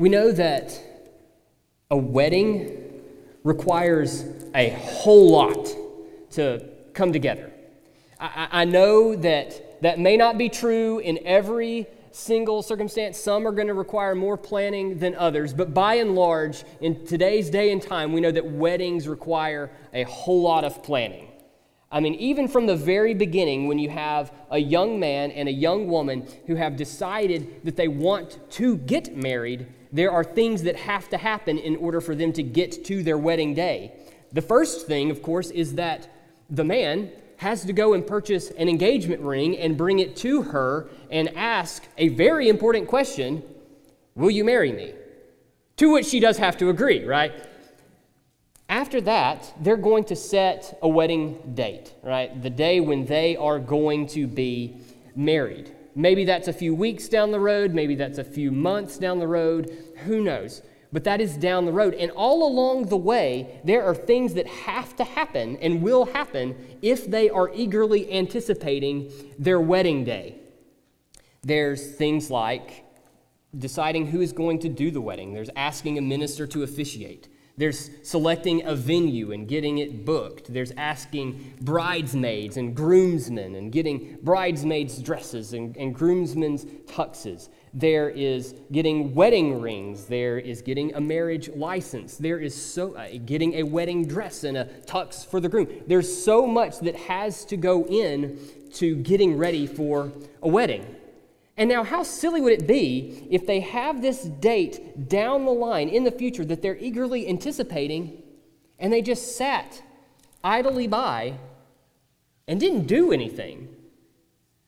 [0.00, 0.80] We know that
[1.90, 3.02] a wedding
[3.42, 4.24] requires
[4.54, 5.74] a whole lot
[6.30, 7.50] to come together.
[8.20, 13.18] I, I know that that may not be true in every single circumstance.
[13.18, 17.50] Some are going to require more planning than others, but by and large, in today's
[17.50, 21.27] day and time, we know that weddings require a whole lot of planning.
[21.90, 25.52] I mean, even from the very beginning, when you have a young man and a
[25.52, 30.76] young woman who have decided that they want to get married, there are things that
[30.76, 33.92] have to happen in order for them to get to their wedding day.
[34.32, 36.08] The first thing, of course, is that
[36.50, 40.88] the man has to go and purchase an engagement ring and bring it to her
[41.10, 43.42] and ask a very important question
[44.14, 44.92] Will you marry me?
[45.76, 47.32] To which she does have to agree, right?
[48.68, 52.42] After that, they're going to set a wedding date, right?
[52.42, 54.76] The day when they are going to be
[55.16, 55.74] married.
[55.94, 59.26] Maybe that's a few weeks down the road, maybe that's a few months down the
[59.26, 60.62] road, who knows?
[60.92, 61.94] but that is down the road.
[61.94, 66.56] And all along the way, there are things that have to happen and will happen
[66.82, 70.36] if they are eagerly anticipating their wedding day.
[71.42, 72.84] There's things like
[73.56, 77.28] deciding who is going to do the wedding, there's asking a minister to officiate.
[77.58, 80.52] There's selecting a venue and getting it booked.
[80.52, 87.48] There's asking bridesmaids and groomsmen and getting bridesmaids' dresses and, and groomsmen's tuxes.
[87.74, 90.06] There is getting wedding rings.
[90.06, 92.16] There is getting a marriage license.
[92.16, 95.66] There is so uh, getting a wedding dress and a tux for the groom.
[95.88, 98.38] There's so much that has to go in
[98.74, 100.12] to getting ready for
[100.42, 100.86] a wedding.
[101.58, 105.88] And now, how silly would it be if they have this date down the line
[105.88, 108.22] in the future that they're eagerly anticipating
[108.78, 109.82] and they just sat
[110.44, 111.34] idly by
[112.46, 113.74] and didn't do anything?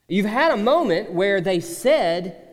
[0.08, 2.48] You've had a moment where they said,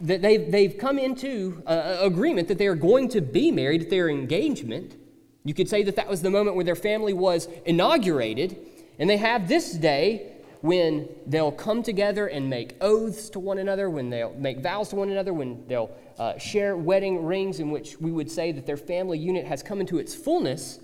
[0.00, 3.90] that they've, they've come into uh, agreement that they are going to be married at
[3.90, 4.96] their engagement.
[5.44, 8.56] You could say that that was the moment where their family was inaugurated,
[8.98, 10.33] and they have this day
[10.64, 14.96] when they'll come together and make oaths to one another, when they'll make vows to
[14.96, 18.78] one another, when they'll uh, share wedding rings, in which we would say that their
[18.78, 20.80] family unit has come into its fullness.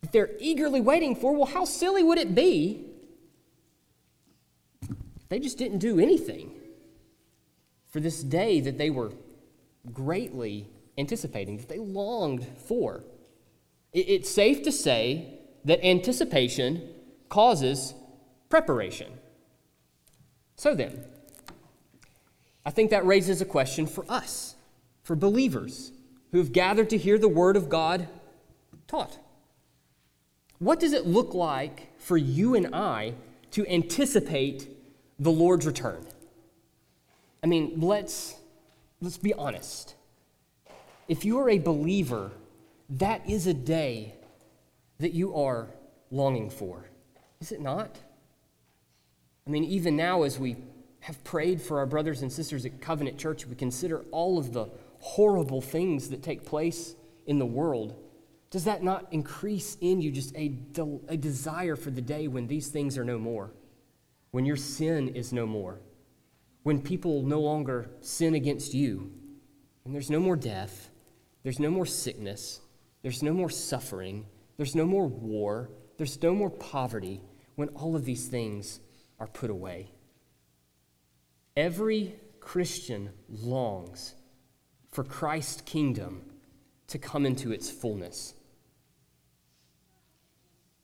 [0.00, 1.32] That they're eagerly waiting for.
[1.32, 2.84] Well, how silly would it be?
[5.28, 6.50] They just didn't do anything
[7.92, 9.12] for this day that they were
[9.92, 10.66] greatly
[10.98, 13.04] anticipating, that they longed for.
[13.92, 16.88] It's safe to say that anticipation
[17.28, 17.94] causes
[18.52, 19.10] preparation.
[20.56, 21.06] So then,
[22.66, 24.56] I think that raises a question for us,
[25.04, 25.90] for believers
[26.32, 28.08] who have gathered to hear the Word of God
[28.86, 29.18] taught.
[30.58, 33.14] What does it look like for you and I
[33.52, 34.68] to anticipate
[35.18, 36.04] the Lord's return?
[37.42, 38.34] I mean, let's,
[39.00, 39.94] let's be honest.
[41.08, 42.32] If you are a believer,
[42.90, 44.14] that is a day
[44.98, 45.68] that you are
[46.10, 46.84] longing for,
[47.40, 47.96] is it not?
[49.46, 50.56] I mean, even now, as we
[51.00, 54.66] have prayed for our brothers and sisters at Covenant Church, we consider all of the
[55.00, 56.94] horrible things that take place
[57.26, 57.96] in the world.
[58.50, 60.56] Does that not increase in you just a,
[61.08, 63.52] a desire for the day when these things are no more?
[64.30, 65.80] When your sin is no more?
[66.62, 69.10] when people no longer sin against you,
[69.84, 70.90] and there's no more death,
[71.42, 72.60] there's no more sickness,
[73.02, 74.26] there's no more suffering,
[74.56, 77.20] there's no more war, there's no more poverty,
[77.56, 78.80] when all of these things
[79.22, 79.88] are put away.
[81.56, 84.14] Every Christian longs
[84.90, 86.22] for Christ's kingdom
[86.88, 88.34] to come into its fullness.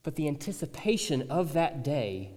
[0.04, 2.30] But the anticipation of that day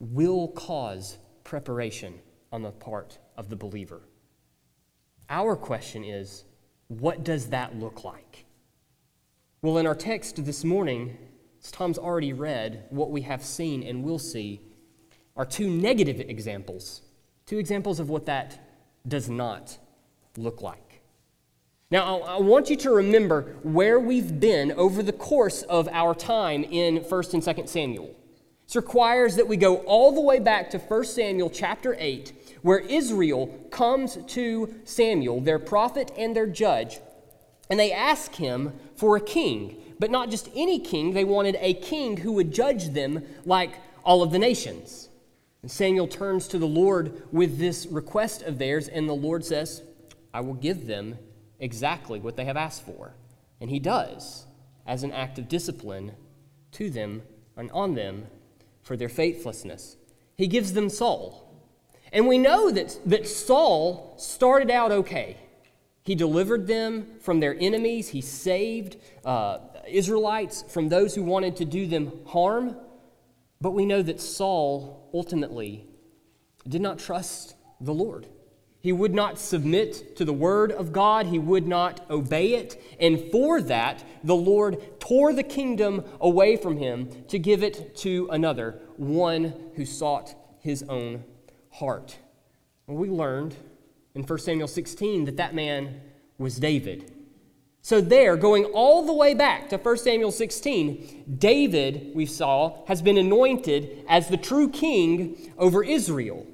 [0.00, 2.20] will cause preparation
[2.52, 4.02] on the part of the believer.
[5.30, 6.44] Our question is
[6.88, 8.44] what does that look like?
[9.62, 11.16] Well, in our text this morning,
[11.64, 14.60] as Tom's already read, what we have seen and will see
[15.36, 17.02] are two negative examples,
[17.44, 18.58] two examples of what that
[19.06, 19.78] does not
[20.36, 21.02] look like.
[21.90, 26.64] Now, I want you to remember where we've been over the course of our time
[26.64, 28.12] in 1st and 2nd Samuel.
[28.66, 32.80] This requires that we go all the way back to 1 Samuel chapter 8, where
[32.80, 36.98] Israel comes to Samuel, their prophet and their judge,
[37.70, 39.76] and they ask him for a king.
[40.00, 44.24] But not just any king, they wanted a king who would judge them like all
[44.24, 45.05] of the nations.
[45.66, 49.82] And Samuel turns to the Lord with this request of theirs, and the Lord says,
[50.32, 51.18] I will give them
[51.58, 53.16] exactly what they have asked for.
[53.60, 54.46] And he does,
[54.86, 56.12] as an act of discipline
[56.70, 57.22] to them
[57.56, 58.28] and on them
[58.84, 59.96] for their faithlessness.
[60.36, 61.52] He gives them Saul.
[62.12, 65.36] And we know that, that Saul started out okay.
[66.04, 68.10] He delivered them from their enemies.
[68.10, 69.58] He saved uh,
[69.88, 72.76] Israelites from those who wanted to do them harm.
[73.60, 75.86] But we know that Saul ultimately
[76.68, 78.28] did not trust the Lord.
[78.80, 82.80] He would not submit to the word of God, he would not obey it.
[83.00, 88.28] And for that, the Lord tore the kingdom away from him to give it to
[88.30, 91.24] another, one who sought his own
[91.70, 92.18] heart.
[92.86, 93.56] And we learned
[94.14, 96.00] in 1 Samuel 16 that that man
[96.38, 97.12] was David.
[97.86, 103.00] So, there, going all the way back to 1 Samuel 16, David, we saw, has
[103.00, 106.48] been anointed as the true king over Israel.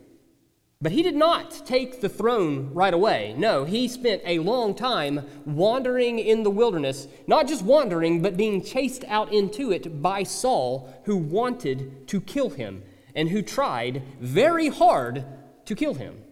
[0.82, 3.34] But he did not take the throne right away.
[3.38, 8.62] No, he spent a long time wandering in the wilderness, not just wandering, but being
[8.62, 12.82] chased out into it by Saul, who wanted to kill him
[13.14, 15.24] and who tried very hard
[15.64, 16.24] to kill him.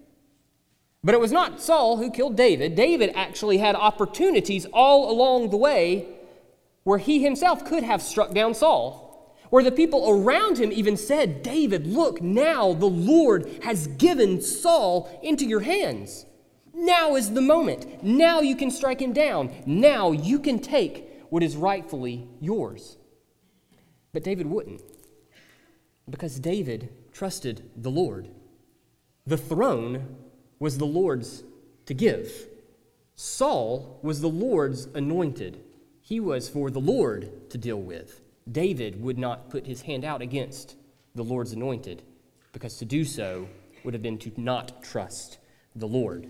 [1.03, 2.75] But it was not Saul who killed David.
[2.75, 6.09] David actually had opportunities all along the way
[6.85, 9.11] where he himself could have struck down Saul
[9.51, 15.11] where the people around him even said, David, look, now the Lord has given Saul
[15.23, 16.25] into your hands.
[16.73, 18.03] Now is the moment.
[18.03, 19.53] Now you can strike him down.
[19.67, 22.97] Now you can take what is rightfully yours.
[24.13, 24.83] But David wouldn't,
[26.09, 28.29] because David trusted the Lord.
[29.27, 30.17] The throne
[30.61, 31.43] was the Lord's
[31.87, 32.47] to give.
[33.17, 35.61] Saul was the Lord's anointed.
[36.01, 38.21] He was for the Lord to deal with.
[38.51, 40.77] David would not put his hand out against
[41.15, 42.03] the Lord's anointed,
[42.53, 43.49] because to do so
[43.85, 45.39] would have been to not trust
[45.75, 46.29] the Lord.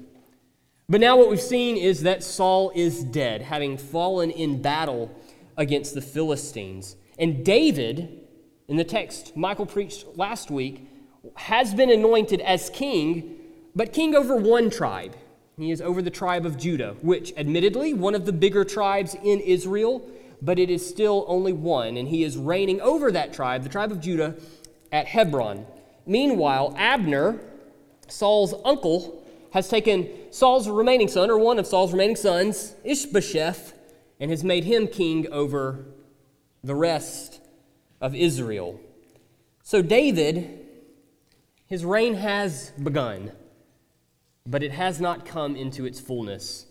[0.88, 5.15] But now what we've seen is that Saul is dead, having fallen in battle
[5.56, 6.97] against the Philistines.
[7.19, 8.26] And David,
[8.69, 10.88] in the text Michael preached last week,
[11.37, 13.37] has been anointed as king,
[13.75, 15.17] but king over one tribe.
[15.57, 19.41] He is over the tribe of Judah, which, admittedly, one of the bigger tribes in
[19.41, 20.09] Israel
[20.43, 23.93] but it is still only one, and he is reigning over that tribe, the tribe
[23.93, 24.37] of Judah,
[24.91, 25.67] at Hebron.
[26.07, 27.41] Meanwhile, Abner,
[28.09, 29.23] Saul's uncle,
[29.53, 33.75] has taken Saul's remaining son, or one of Saul's remaining sons, Ishbosheth,
[34.19, 35.85] and has made him king over
[36.63, 37.41] the rest
[38.01, 38.81] of Israel.
[39.63, 40.67] So, David,
[41.67, 43.33] his reign has begun,
[44.50, 46.67] but it has not come into its fullness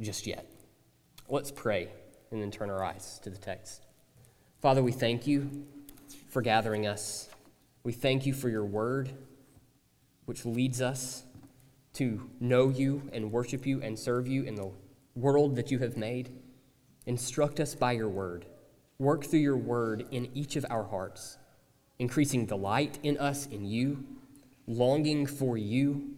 [0.00, 0.44] just yet.
[1.28, 1.88] Let's pray
[2.32, 3.86] and then turn our eyes to the text.
[4.60, 5.64] Father, we thank you
[6.28, 7.28] for gathering us.
[7.84, 9.12] We thank you for your word,
[10.24, 11.22] which leads us
[11.94, 14.72] to know you and worship you and serve you in the
[15.14, 16.30] world that you have made.
[17.06, 18.44] Instruct us by your word.
[18.98, 21.38] Work through your word in each of our hearts,
[22.00, 24.02] increasing delight in us, in you,
[24.66, 26.13] longing for you,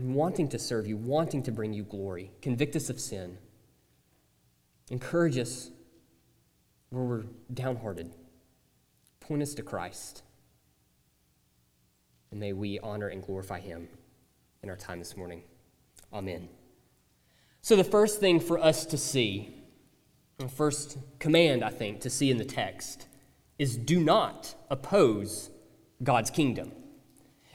[0.00, 2.30] and wanting to serve you, wanting to bring you glory.
[2.40, 3.36] Convict us of sin.
[4.90, 5.70] Encourage us
[6.88, 8.10] where we're downhearted.
[9.20, 10.22] Point us to Christ.
[12.30, 13.88] And may we honor and glorify him
[14.62, 15.42] in our time this morning.
[16.14, 16.48] Amen.
[17.60, 19.54] So, the first thing for us to see,
[20.38, 23.06] the first command, I think, to see in the text
[23.58, 25.50] is do not oppose
[26.02, 26.72] God's kingdom.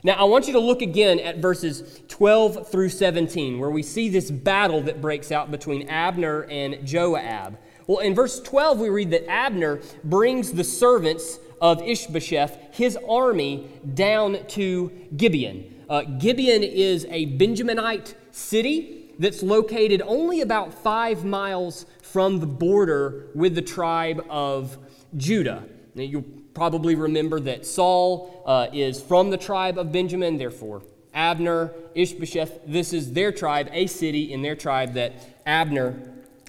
[0.06, 4.08] Now, I want you to look again at verses 12 through 17, where we see
[4.08, 7.58] this battle that breaks out between Abner and Joab.
[7.88, 13.68] Well, in verse 12, we read that Abner brings the servants of Ishbosheth, his army,
[13.96, 15.74] down to Gibeon.
[15.90, 23.30] Uh, Gibeon is a Benjaminite city that's located only about five miles from the border
[23.34, 24.78] with the tribe of
[25.18, 25.64] Judah.
[25.96, 26.26] Now, you'll
[26.56, 30.82] probably remember that Saul uh, is from the tribe of Benjamin, therefore,
[31.14, 35.14] Abner, Ishbosheth, this is their tribe, a city in their tribe that
[35.46, 36.00] Abner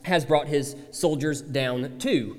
[0.02, 2.38] has brought his soldiers down to.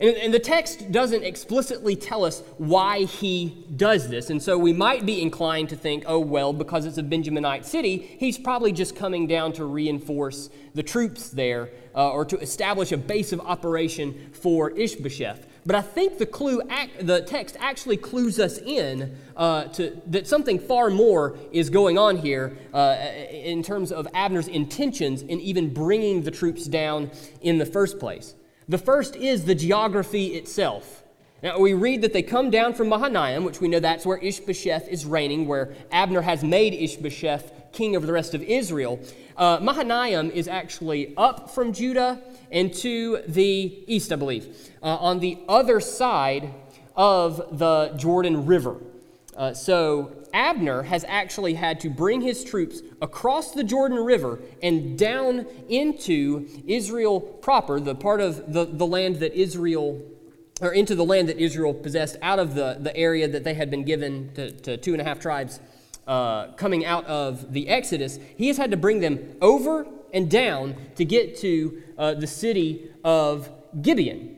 [0.00, 4.30] And, and, the text doesn't explicitly tell us why he does this.
[4.30, 7.98] And so we might be inclined to think, oh, well, because it's a Benjaminite city,
[8.18, 12.96] he's probably just coming down to reinforce the troops there uh, or to establish a
[12.96, 15.46] base of operation for Ishbosheth.
[15.64, 20.26] But I think the clue, act, the text actually clues us in uh, to that
[20.26, 22.96] something far more is going on here uh,
[23.30, 28.34] in terms of Abner's intentions in even bringing the troops down in the first place.
[28.68, 31.01] The first is the geography itself.
[31.42, 34.86] Now, we read that they come down from Mahanaim, which we know that's where Ishbosheth
[34.88, 39.00] is reigning, where Abner has made Ishbosheth king over the rest of Israel.
[39.36, 42.20] Uh, Mahanaim is actually up from Judah
[42.52, 46.54] and to the east, I believe, uh, on the other side
[46.94, 48.76] of the Jordan River.
[49.36, 54.98] Uh, so Abner has actually had to bring his troops across the Jordan River and
[54.98, 60.00] down into Israel proper, the part of the, the land that Israel,
[60.62, 63.70] or into the land that Israel possessed out of the, the area that they had
[63.70, 65.60] been given to, to two and a half tribes
[66.06, 68.18] uh, coming out of the Exodus.
[68.36, 72.90] He has had to bring them over and down to get to uh, the city
[73.02, 73.50] of
[73.82, 74.36] Gibeon.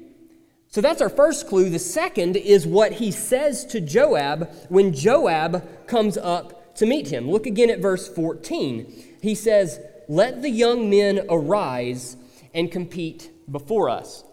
[0.68, 1.68] So that's our first clue.
[1.68, 7.30] The second is what he says to Joab when Joab comes up to meet him.
[7.30, 9.16] Look again at verse 14.
[9.20, 9.78] He says,
[10.08, 12.16] Let the young men arise
[12.54, 14.24] and compete before us.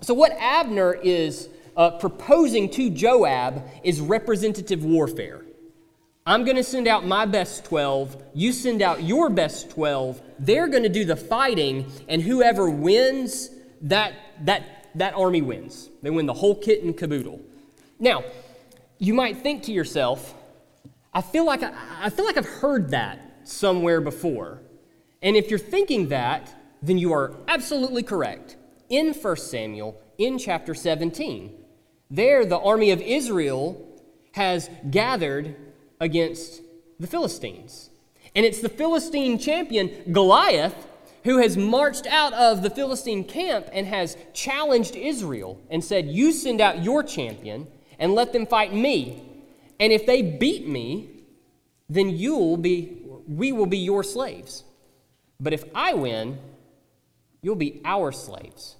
[0.00, 5.44] So, what Abner is uh, proposing to Joab is representative warfare.
[6.26, 8.22] I'm going to send out my best 12.
[8.34, 10.20] You send out your best 12.
[10.38, 13.50] They're going to do the fighting, and whoever wins,
[13.82, 14.12] that,
[14.42, 15.88] that that army wins.
[16.02, 17.40] They win the whole kit and caboodle.
[17.98, 18.24] Now,
[18.98, 20.34] you might think to yourself,
[21.12, 24.60] I feel like I, I feel like I've heard that somewhere before.
[25.22, 28.56] And if you're thinking that, then you are absolutely correct.
[28.88, 31.52] In 1 Samuel, in chapter 17,
[32.10, 33.84] there the army of Israel
[34.32, 35.54] has gathered
[36.00, 36.62] against
[36.98, 37.90] the Philistines.
[38.34, 40.86] And it's the Philistine champion, Goliath,
[41.24, 46.32] who has marched out of the Philistine camp and has challenged Israel and said, You
[46.32, 47.66] send out your champion
[47.98, 49.22] and let them fight me.
[49.80, 51.10] And if they beat me,
[51.88, 54.64] then you'll be, we will be your slaves.
[55.40, 56.38] But if I win,
[57.42, 58.76] you'll be our slaves.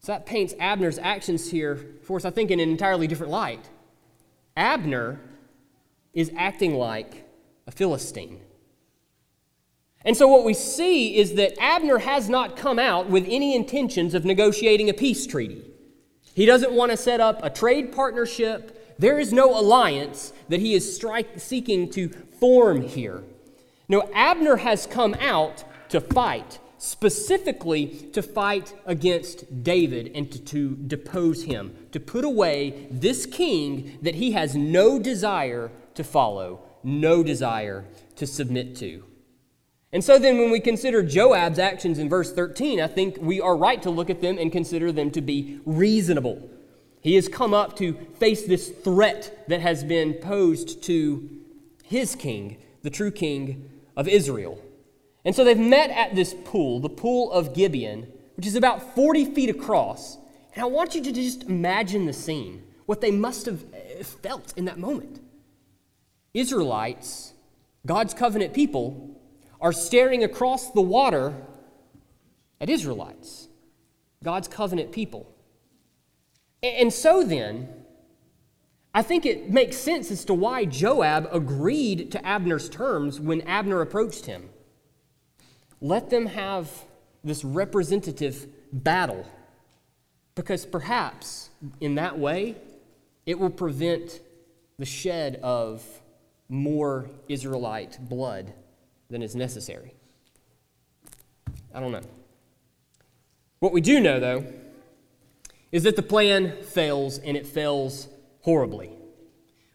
[0.00, 3.68] So that paints Abner's actions here for us, I think, in an entirely different light.
[4.56, 5.20] Abner
[6.14, 7.28] is acting like
[7.66, 8.40] a Philistine.
[10.04, 14.14] And so, what we see is that Abner has not come out with any intentions
[14.14, 15.68] of negotiating a peace treaty.
[16.32, 18.96] He doesn't want to set up a trade partnership.
[19.00, 21.02] There is no alliance that he is
[21.36, 23.24] seeking to form here.
[23.88, 30.76] No, Abner has come out to fight, specifically to fight against David and to, to
[30.76, 37.22] depose him, to put away this king that he has no desire to follow, no
[37.22, 37.84] desire
[38.16, 39.04] to submit to.
[39.92, 43.56] And so then, when we consider Joab's actions in verse 13, I think we are
[43.56, 46.50] right to look at them and consider them to be reasonable.
[47.00, 51.30] He has come up to face this threat that has been posed to
[51.84, 54.60] his king, the true king of Israel.
[55.26, 58.06] And so they've met at this pool, the pool of Gibeon,
[58.36, 60.18] which is about 40 feet across.
[60.54, 64.54] And I want you to just imagine the scene, what they must have eh, felt
[64.56, 65.20] in that moment.
[66.32, 67.32] Israelites,
[67.84, 69.20] God's covenant people,
[69.60, 71.34] are staring across the water
[72.60, 73.48] at Israelites,
[74.22, 75.34] God's covenant people.
[76.62, 77.68] And so then,
[78.94, 83.80] I think it makes sense as to why Joab agreed to Abner's terms when Abner
[83.80, 84.50] approached him.
[85.80, 86.70] Let them have
[87.22, 89.26] this representative battle,
[90.34, 92.56] because perhaps in that way
[93.24, 94.20] it will prevent
[94.78, 95.82] the shed of
[96.48, 98.52] more Israelite blood
[99.10, 99.94] than is necessary.
[101.74, 102.02] I don't know.
[103.58, 104.44] What we do know, though,
[105.72, 108.08] is that the plan fails and it fails
[108.42, 108.90] horribly.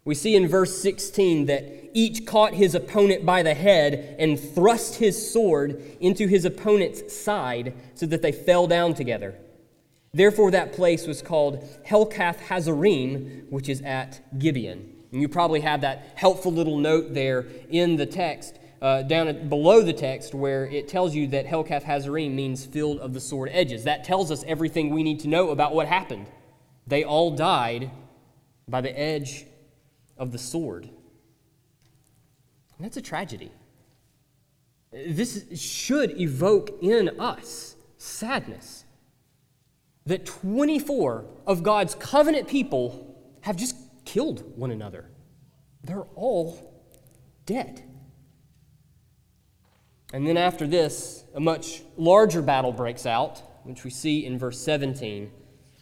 [0.05, 4.95] We see in verse 16 that each caught his opponent by the head and thrust
[4.95, 9.35] his sword into his opponent's side so that they fell down together.
[10.13, 14.93] Therefore, that place was called Helkath Hazzurim, which is at Gibeon.
[15.11, 19.49] And you probably have that helpful little note there in the text uh, down at,
[19.49, 23.49] below the text where it tells you that Helkath Hazzurim means field of the sword
[23.53, 23.83] edges.
[23.83, 26.25] That tells us everything we need to know about what happened.
[26.87, 27.91] They all died
[28.67, 29.45] by the edge
[30.17, 30.89] of the sword.
[32.81, 33.51] And that's a tragedy.
[34.91, 38.85] This should evoke in us sadness
[40.07, 45.11] that 24 of God's covenant people have just killed one another.
[45.83, 46.89] They're all
[47.45, 47.83] dead.
[50.11, 54.59] And then after this, a much larger battle breaks out, which we see in verse
[54.59, 55.29] 17.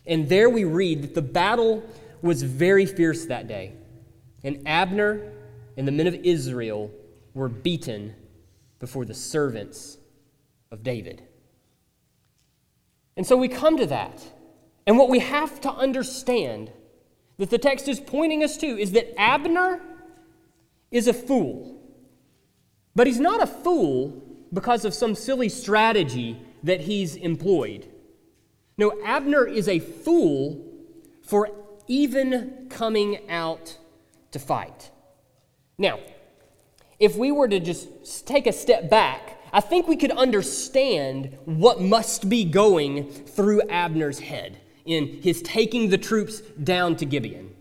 [0.05, 1.81] And there we read that the battle
[2.21, 3.71] was very fierce that day.
[4.43, 5.31] And Abner
[5.79, 6.91] and the men of Israel
[7.33, 8.13] were beaten
[8.79, 9.97] before the servants
[10.71, 11.23] of David.
[13.15, 14.21] And so we come to that.
[14.85, 16.69] And what we have to understand
[17.37, 19.79] that the text is pointing us to is that Abner
[20.91, 21.81] is a fool.
[22.93, 24.21] But he's not a fool
[24.51, 27.87] because of some silly strategy that he's employed.
[28.77, 30.61] No, Abner is a fool
[31.23, 31.49] for
[31.87, 33.77] even coming out
[34.31, 34.91] to fight.
[35.79, 35.99] Now,
[36.99, 41.81] if we were to just take a step back, I think we could understand what
[41.81, 47.55] must be going through Abner's head in his taking the troops down to Gibeon.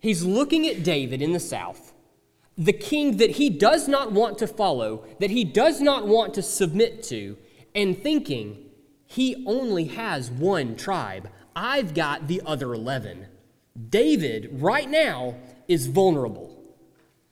[0.00, 1.92] He's looking at David in the south,
[2.58, 6.42] the king that he does not want to follow, that he does not want to
[6.42, 7.38] submit to,
[7.74, 8.66] and thinking,
[9.06, 11.30] he only has one tribe.
[11.54, 13.26] I've got the other 11.
[13.88, 15.36] David, right now,
[15.68, 16.49] is vulnerable.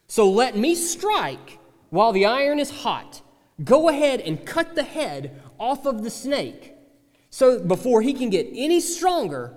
[0.09, 1.59] So let me strike
[1.91, 3.23] while the iron is hot.
[3.63, 6.75] Go ahead and cut the head off of the snake.
[7.31, 9.55] So before he can get any stronger,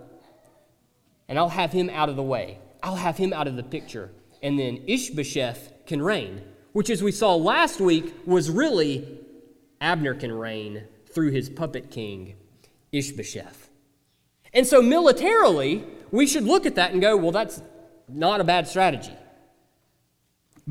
[1.27, 2.59] and I'll have him out of the way.
[2.83, 4.11] I'll have him out of the picture.
[4.43, 6.41] And then Ishbosheth can reign,
[6.73, 9.19] which, as we saw last week, was really
[9.79, 12.35] Abner can reign through his puppet king,
[12.91, 13.69] Ishbosheth.
[14.53, 17.61] And so, militarily, we should look at that and go, well, that's
[18.09, 19.13] not a bad strategy.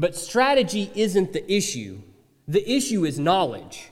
[0.01, 2.01] But strategy isn't the issue,
[2.49, 3.91] the issue is knowledge.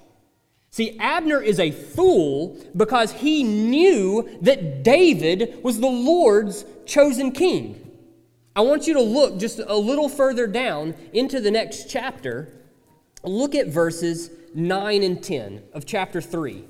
[0.70, 7.90] See, Abner is a fool because he knew that David was the Lord's chosen king.
[8.56, 12.48] I want you to look just a little further down into the next chapter.
[13.22, 16.64] Look at verses 9 and 10 of chapter 3.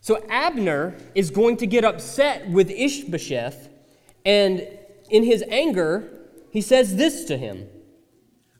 [0.00, 3.68] So Abner is going to get upset with Ishbosheth,
[4.24, 4.66] and
[5.10, 6.08] in his anger,
[6.50, 7.68] he says this to him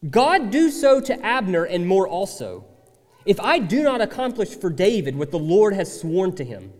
[0.09, 2.65] God do so to Abner and more also,
[3.27, 6.73] if I do not accomplish for David what the Lord has sworn to him,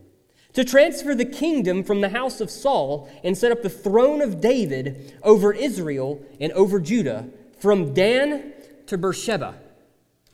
[0.53, 4.41] to transfer the kingdom from the house of Saul and set up the throne of
[4.41, 8.53] David over Israel and over Judah, from Dan
[8.87, 9.55] to Beersheba.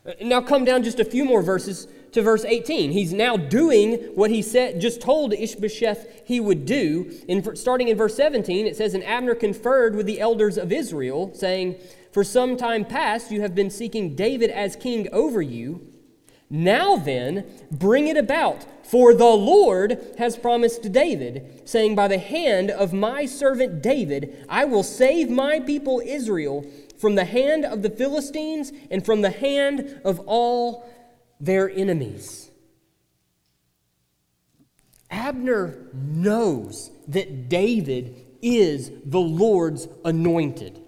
[0.05, 2.91] Uh, now come down just a few more verses to verse 18.
[2.91, 7.11] He's now doing what he said, just told Ishbosheth he would do.
[7.27, 11.31] In, starting in verse 17, it says, And Abner conferred with the elders of Israel,
[11.33, 11.75] saying,
[12.15, 15.85] For some time past you have been seeking David as king over you.
[16.49, 22.71] Now then, bring it about, for the Lord has promised David, saying, By the hand
[22.71, 26.65] of my servant David, I will save my people Israel
[26.97, 30.89] from the hand of the Philistines and from the hand of all
[31.41, 32.49] their enemies.
[35.11, 40.81] Abner knows that David is the Lord's anointed.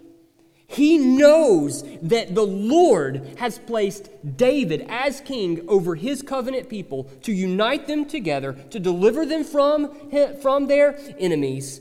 [0.67, 7.31] He knows that the Lord has placed David as king over his covenant people to
[7.31, 9.95] unite them together, to deliver them from,
[10.41, 11.79] from their enemies.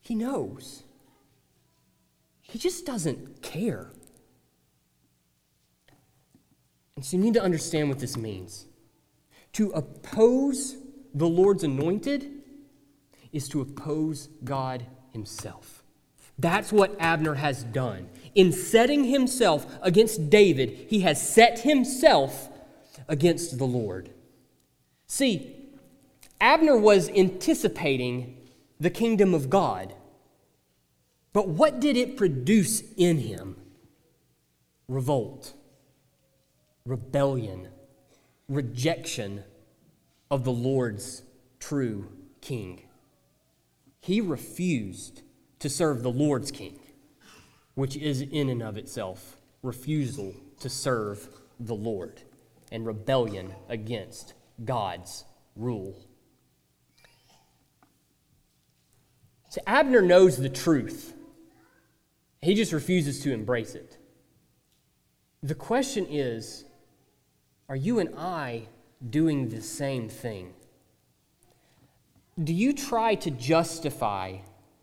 [0.00, 0.84] He knows.
[2.42, 3.90] He just doesn't care.
[6.94, 8.66] And so you need to understand what this means.
[9.54, 10.76] To oppose
[11.12, 12.30] the Lord's anointed
[13.32, 15.75] is to oppose God Himself.
[16.38, 18.08] That's what Abner has done.
[18.34, 22.50] In setting himself against David, he has set himself
[23.08, 24.10] against the Lord.
[25.06, 25.56] See,
[26.40, 28.36] Abner was anticipating
[28.78, 29.94] the kingdom of God.
[31.32, 33.56] But what did it produce in him?
[34.88, 35.54] Revolt
[36.86, 37.68] rebellion,
[38.48, 39.42] rejection
[40.30, 41.22] of the Lord's
[41.58, 42.08] true
[42.40, 42.82] king.
[44.00, 45.22] He refused
[45.58, 46.78] to serve the Lord's king,
[47.74, 52.22] which is in and of itself refusal to serve the Lord
[52.70, 55.96] and rebellion against God's rule.
[59.50, 61.14] So Abner knows the truth.
[62.42, 63.96] He just refuses to embrace it.
[65.42, 66.64] The question is
[67.68, 68.68] are you and I
[69.10, 70.54] doing the same thing?
[72.42, 74.38] Do you try to justify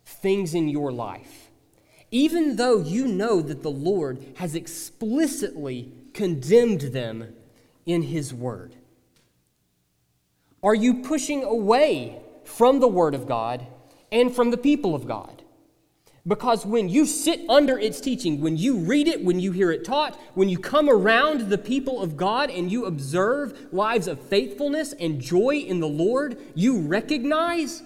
[0.06, 1.50] things in your life,
[2.12, 7.34] even though you know that the Lord has explicitly condemned them
[7.86, 8.76] in His Word?
[10.62, 13.68] Are you pushing away from the Word of God
[14.12, 15.44] and from the people of God?
[16.26, 19.84] Because when you sit under its teaching, when you read it, when you hear it
[19.84, 24.94] taught, when you come around the people of God and you observe lives of faithfulness
[24.94, 27.84] and joy in the Lord, you recognize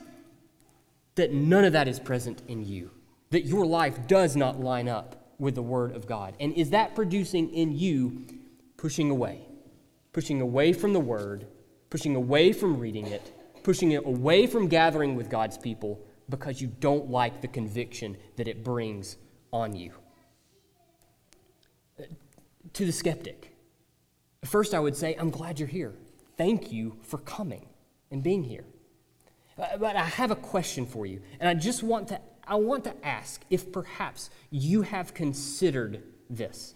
[1.17, 2.91] that none of that is present in you,
[3.31, 6.35] that your life does not line up with the Word of God.
[6.39, 8.25] And is that producing in you
[8.77, 9.41] pushing away?
[10.13, 11.47] Pushing away from the Word,
[11.89, 15.99] pushing away from reading it, pushing it away from gathering with God's people
[16.29, 19.17] because you don't like the conviction that it brings
[19.51, 19.91] on you.
[21.99, 22.03] Uh,
[22.73, 23.55] to the skeptic,
[24.45, 25.93] first I would say, I'm glad you're here.
[26.37, 27.65] Thank you for coming
[28.11, 28.65] and being here.
[29.57, 33.05] But I have a question for you, and I just want to I want to
[33.05, 36.75] ask if perhaps you have considered this.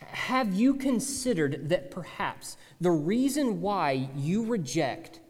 [0.00, 5.20] Have you considered that perhaps the reason why you reject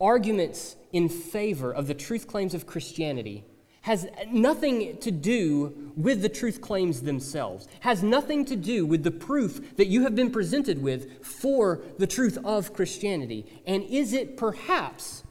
[0.00, 3.44] arguments in favor of the truth claims of Christianity
[3.82, 9.10] has nothing to do with the truth claims themselves, has nothing to do with the
[9.10, 13.46] proof that you have been presented with for the truth of Christianity?
[13.64, 15.22] And is it perhaps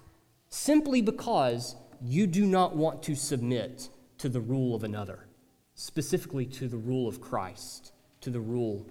[0.50, 5.28] simply because you do not want to submit to the rule of another,
[5.74, 8.86] specifically to the rule of Christ, to the rule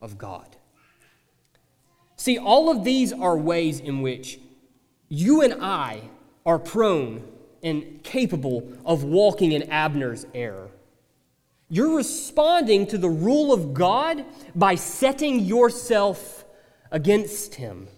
[0.00, 0.56] of God?
[2.16, 4.38] See, all of these are ways in which
[5.08, 6.02] you and I
[6.44, 7.22] are prone
[7.62, 10.70] and capable of walking in Abner's error.
[11.68, 16.44] You're responding to the rule of God by setting yourself
[16.90, 17.88] against him.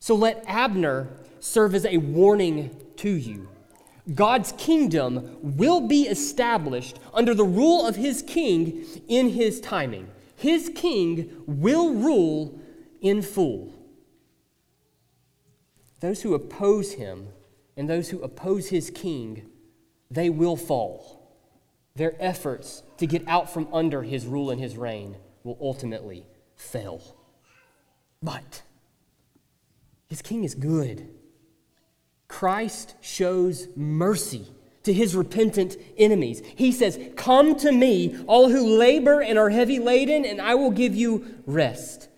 [0.00, 1.08] So let Abner
[1.40, 3.48] serve as a warning to you.
[4.14, 10.08] God's kingdom will be established under the rule of his king in his timing.
[10.36, 12.60] His king will rule
[13.00, 13.72] in full.
[16.00, 17.28] Those who oppose him
[17.76, 19.48] and those who oppose his king,
[20.10, 21.16] they will fall.
[21.96, 27.00] Their efforts to get out from under his rule and his reign will ultimately fail.
[28.22, 28.62] But
[30.08, 31.08] his king is good.
[32.28, 34.46] Christ shows mercy
[34.82, 36.42] to his repentant enemies.
[36.54, 40.70] He says, Come to me, all who labor and are heavy laden, and I will
[40.70, 42.08] give you rest.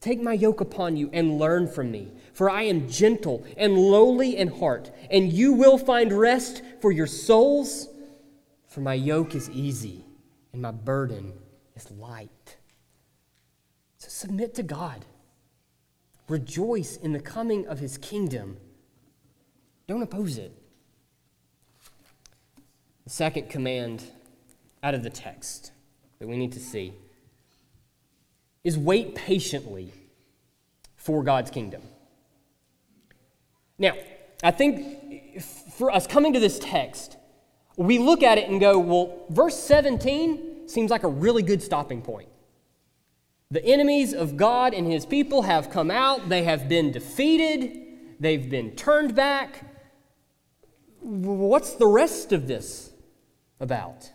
[0.00, 4.36] Take my yoke upon you and learn from me, for I am gentle and lowly
[4.36, 7.88] in heart, and you will find rest for your souls.
[8.68, 10.04] For my yoke is easy
[10.52, 11.32] and my burden
[11.74, 12.56] is light.
[13.98, 15.04] So submit to God.
[16.28, 18.58] Rejoice in the coming of his kingdom.
[19.88, 20.52] Don't oppose it.
[23.04, 24.04] The second command
[24.82, 25.72] out of the text
[26.18, 26.92] that we need to see
[28.62, 29.92] is wait patiently
[30.96, 31.80] for God's kingdom.
[33.78, 33.94] Now,
[34.42, 35.40] I think
[35.72, 37.16] for us coming to this text,
[37.76, 42.02] we look at it and go, well, verse 17 seems like a really good stopping
[42.02, 42.28] point.
[43.50, 48.50] The enemies of God and his people have come out, they have been defeated, they've
[48.50, 49.64] been turned back.
[51.00, 52.92] What's the rest of this
[53.60, 54.10] about?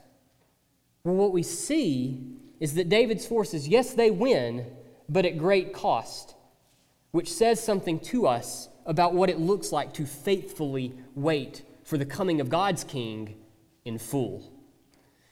[1.03, 2.21] Well, what we see
[2.59, 4.65] is that David's forces, yes, they win,
[5.09, 6.35] but at great cost,
[7.11, 12.05] which says something to us about what it looks like to faithfully wait for the
[12.05, 13.35] coming of God's king
[13.85, 14.49] in full.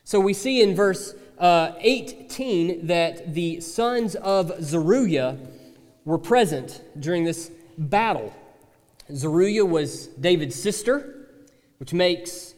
[0.04, 5.38] So we see in verse uh, 18 that the sons of Zeruiah
[6.06, 8.36] were present during this battle.
[9.14, 11.21] Zeruiah was David's sister,
[11.82, 12.54] which makes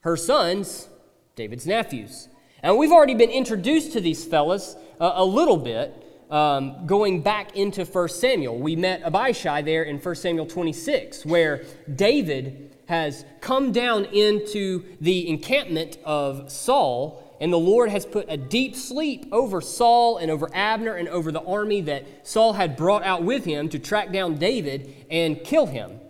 [0.00, 0.88] her sons
[1.36, 2.30] David's nephews.
[2.62, 5.94] And we've already been introduced to these fellas uh, a little bit.
[6.30, 11.66] Um, going back into 1 Samuel, we met Abishai there in 1 Samuel 26, where
[11.94, 18.38] David has come down into the encampment of Saul, and the Lord has put a
[18.38, 23.02] deep sleep over Saul and over Abner and over the army that Saul had brought
[23.02, 26.00] out with him to track down David and kill him.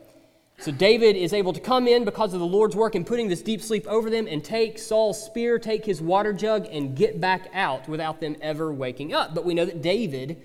[0.62, 3.42] So David is able to come in because of the Lord's work in putting this
[3.42, 7.51] deep sleep over them and take Saul's spear, take his water jug, and get back
[7.53, 9.35] out without them ever waking up.
[9.35, 10.40] But we know that David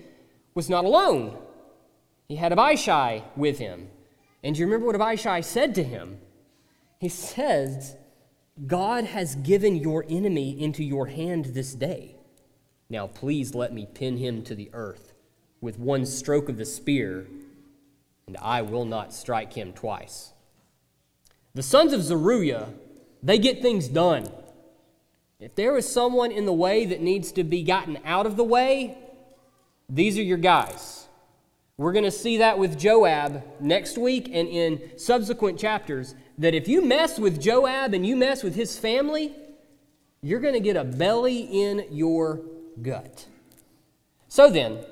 [0.54, 1.38] was not alone.
[2.26, 3.90] He had Abishai with him.
[4.42, 6.18] And do you remember what Abishai said to him?
[6.98, 7.94] He says,
[8.66, 12.16] God has given your enemy into your hand this day.
[12.90, 15.12] Now please let me pin him to the earth
[15.60, 17.28] with one stroke of the spear
[18.28, 20.32] and I will not strike him twice.
[21.54, 22.68] The sons of Zeruiah,
[23.22, 24.28] they get things done.
[25.40, 28.44] If there is someone in the way that needs to be gotten out of the
[28.44, 28.98] way,
[29.88, 31.06] these are your guys.
[31.78, 36.14] We're going to see that with Joab next week and in subsequent chapters.
[36.36, 39.34] That if you mess with Joab and you mess with his family,
[40.20, 42.42] you're going to get a belly in your
[42.82, 43.26] gut.
[44.28, 44.84] So then,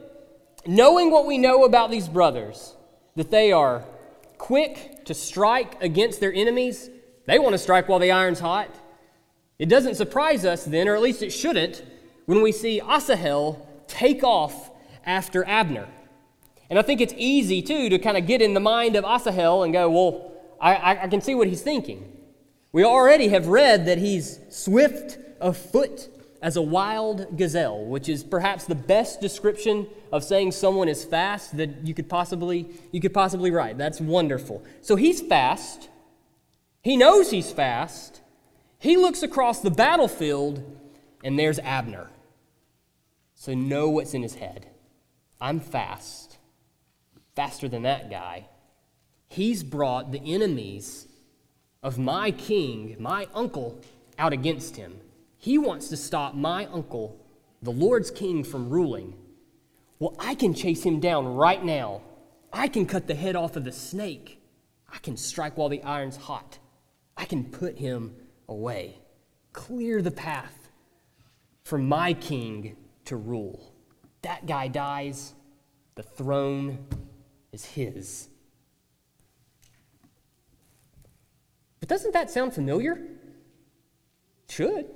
[0.64, 2.75] knowing what we know about these brothers,
[3.16, 3.84] that they are
[4.38, 6.88] quick to strike against their enemies.
[7.26, 8.74] They want to strike while the iron's hot.
[9.58, 11.82] It doesn't surprise us then, or at least it shouldn't,
[12.26, 14.70] when we see Asahel take off
[15.04, 15.88] after Abner.
[16.68, 19.62] And I think it's easy, too, to kind of get in the mind of Asahel
[19.62, 22.12] and go, well, I, I, can see what he's thinking.
[22.72, 26.08] We already have read that he's swift of foot
[26.46, 31.56] as a wild gazelle, which is perhaps the best description of saying someone is fast
[31.56, 33.76] that you could possibly you could possibly write.
[33.76, 34.62] That's wonderful.
[34.80, 35.88] So he's fast.
[36.82, 38.20] He knows he's fast.
[38.78, 40.62] He looks across the battlefield,
[41.24, 42.10] and there's Abner.
[43.34, 44.68] So know what's in his head.
[45.40, 46.38] I'm fast,
[47.34, 48.46] faster than that guy.
[49.28, 51.08] He's brought the enemies
[51.82, 53.80] of my king, my uncle,
[54.16, 55.00] out against him.
[55.38, 57.24] He wants to stop my uncle,
[57.62, 59.14] the Lord's king, from ruling.
[59.98, 62.02] Well, I can chase him down right now.
[62.52, 64.42] I can cut the head off of the snake.
[64.88, 66.58] I can strike while the iron's hot.
[67.16, 68.14] I can put him
[68.48, 68.98] away,
[69.52, 70.68] clear the path
[71.64, 73.74] for my king to rule.
[74.22, 75.34] That guy dies,
[75.94, 76.86] the throne
[77.52, 78.28] is his.
[81.80, 83.00] But doesn't that sound familiar?
[84.48, 84.95] Should.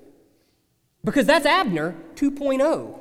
[1.05, 2.99] Because that's Abner 2.0.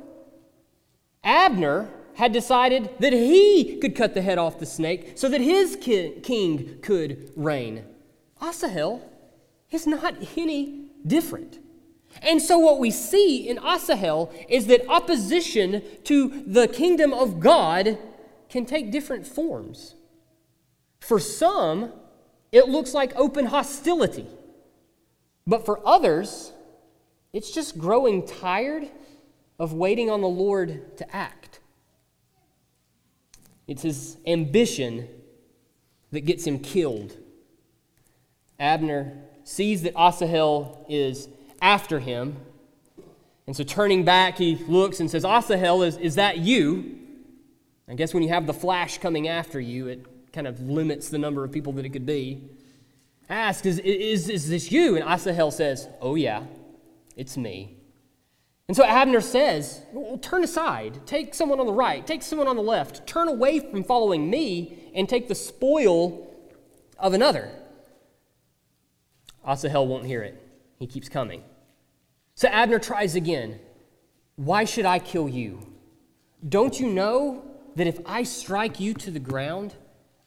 [1.23, 5.77] Abner had decided that he could cut the head off the snake so that his
[5.77, 7.83] king could reign.
[8.41, 9.01] Asahel
[9.71, 11.59] is not any different.
[12.21, 17.97] And so, what we see in Asahel is that opposition to the kingdom of God
[18.49, 19.95] can take different forms.
[20.99, 21.93] For some,
[22.51, 24.25] it looks like open hostility.
[25.45, 26.51] But for others,
[27.33, 28.89] it's just growing tired
[29.59, 31.59] of waiting on the Lord to act.
[33.67, 35.07] It's his ambition
[36.11, 37.15] that gets him killed.
[38.59, 39.13] Abner
[39.43, 41.27] sees that Asahel is
[41.61, 42.37] after him.
[43.45, 46.97] And so turning back, he looks and says, Asahel, is, is that you?
[47.87, 51.17] I guess when you have the flash coming after you, it kind of limits the
[51.17, 52.43] number of people that it could be.
[53.29, 54.95] Ask, is, is, is this you?
[54.95, 56.43] And Asahel says, Oh, yeah,
[57.19, 57.75] it's me.
[58.69, 62.55] And so Abner says, well, Turn aside, take someone on the right, take someone on
[62.55, 66.33] the left, turn away from following me, and take the spoil
[66.97, 67.51] of another.
[69.45, 70.41] Asahel won't hear it.
[70.77, 71.43] He keeps coming.
[72.35, 73.59] So Abner tries again.
[74.37, 75.73] Why should I kill you?
[76.47, 77.43] Don't you know
[77.75, 79.75] that if I strike you to the ground,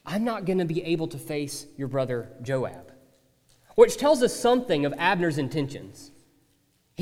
[0.04, 2.92] I'm not going to be able to face your brother Joab.
[3.76, 6.10] Which tells us something of Abner's intentions.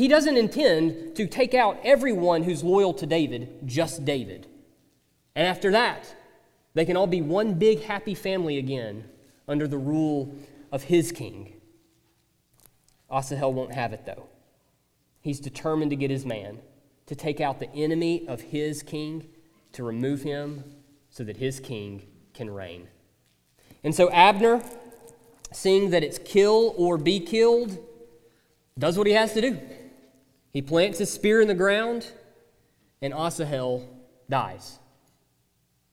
[0.00, 4.46] He doesn't intend to take out everyone who's loyal to David, just David.
[5.34, 6.16] And after that,
[6.72, 9.04] they can all be one big happy family again
[9.46, 10.34] under the rule
[10.72, 11.52] of his king.
[13.12, 14.26] Asahel won't have it, though.
[15.20, 16.60] He's determined to get his man,
[17.04, 19.28] to take out the enemy of his king,
[19.72, 20.64] to remove him
[21.10, 22.88] so that his king can reign.
[23.84, 24.62] And so Abner,
[25.52, 27.76] seeing that it's kill or be killed,
[28.78, 29.58] does what he has to do.
[30.52, 32.10] He plants his spear in the ground,
[33.00, 33.86] and Asahel
[34.28, 34.78] dies.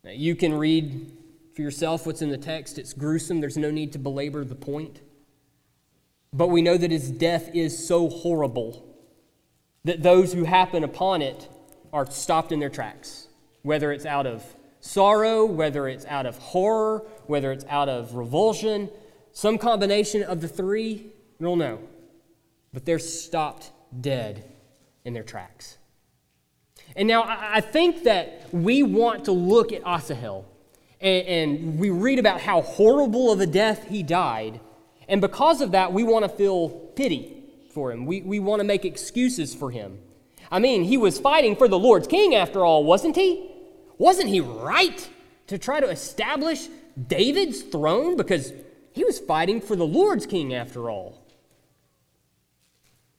[0.04, 1.12] Now, you can read
[1.56, 2.78] for yourself what's in the text.
[2.78, 3.42] It's gruesome.
[3.42, 5.02] There's no need to belabor the point.
[6.34, 8.84] But we know that his death is so horrible
[9.84, 11.48] that those who happen upon it
[11.94, 13.28] are stopped in their tracks,
[13.62, 14.44] whether it's out of
[14.80, 18.90] sorrow, whether it's out of horror, whether it's out of revulsion,
[19.32, 21.80] some combination of the three, we don't know.
[22.74, 24.44] But they're stopped dead
[25.06, 25.78] in their tracks.
[26.96, 30.46] And now I think that we want to look at Asahel
[31.00, 34.60] and, and we read about how horrible of a death he died.
[35.08, 38.06] And because of that, we want to feel pity for him.
[38.06, 40.00] We, we want to make excuses for him.
[40.50, 43.52] I mean, he was fighting for the Lord's king after all, wasn't he?
[43.98, 45.10] Wasn't he right
[45.48, 46.68] to try to establish
[47.08, 48.16] David's throne?
[48.16, 48.54] Because
[48.94, 51.27] he was fighting for the Lord's king after all.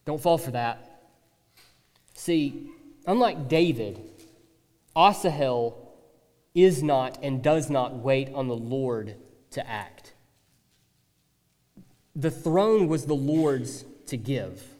[0.09, 1.03] Don't fall for that.
[2.15, 2.71] See,
[3.07, 4.01] unlike David,
[4.97, 5.77] Asahel
[6.55, 9.17] is not and does not wait on the Lord
[9.51, 10.15] to act.
[12.17, 14.75] The throne was the Lord's to give.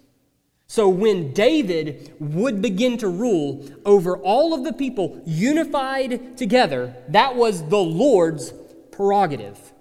[0.67, 7.37] So when David would begin to rule over all of the people unified together, that
[7.37, 8.55] was the Lord's
[8.93, 9.75] prerogative.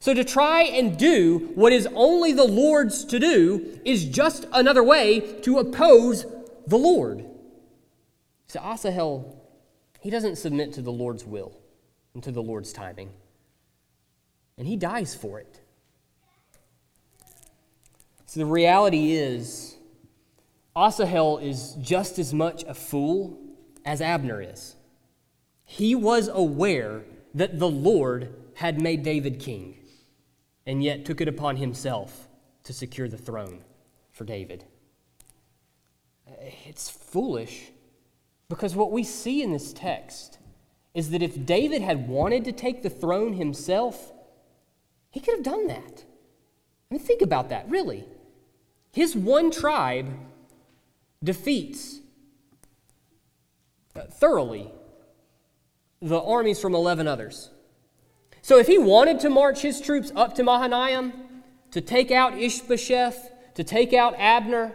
[0.00, 4.82] So to try and do what is only the Lord's to do is just another
[4.82, 6.24] way to oppose
[6.66, 7.24] the Lord.
[8.46, 9.36] So Asahel,
[10.00, 11.58] he doesn't submit to the Lord's will
[12.14, 13.10] and to the Lord's timing.
[14.56, 15.60] And he dies for it.
[18.26, 19.76] So the reality is,
[20.76, 23.38] Asahel is just as much a fool
[23.84, 24.76] as Abner is.
[25.64, 27.02] He was aware
[27.34, 29.77] that the Lord had made David king,
[30.68, 32.28] and yet took it upon himself
[32.62, 33.64] to secure the throne
[34.12, 34.66] for David.
[36.66, 37.70] It's foolish
[38.50, 40.38] because what we see in this text
[40.92, 44.12] is that if David had wanted to take the throne himself,
[45.10, 46.04] he could have done that.
[46.90, 48.04] I mean, think about that, really.
[48.92, 50.10] his one tribe
[51.24, 52.00] defeats
[53.96, 54.70] uh, thoroughly
[56.02, 57.50] the armies from 11 others.
[58.48, 61.12] So if he wanted to march his troops up to Mahanaim
[61.70, 64.72] to take out Ishbosheth, to take out Abner,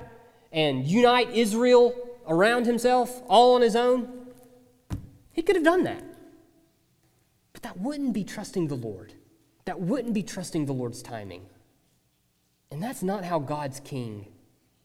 [0.51, 1.95] and unite Israel
[2.27, 4.27] around himself all on his own,
[5.31, 6.03] he could have done that.
[7.53, 9.15] But that wouldn't be trusting the Lord.
[9.65, 11.47] That wouldn't be trusting the Lord's timing.
[12.69, 14.27] And that's not how God's king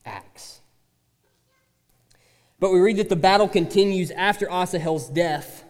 [0.06, 0.62] acts.
[2.58, 5.64] But we read that the battle continues after Asahel's death.